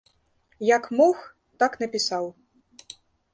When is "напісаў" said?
1.83-2.25